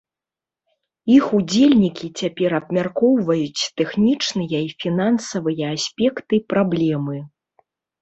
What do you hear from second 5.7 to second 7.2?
аспекты праблемы.